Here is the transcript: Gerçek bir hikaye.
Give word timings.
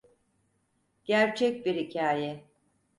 Gerçek 1.03 1.65
bir 1.65 1.75
hikaye. 1.75 2.43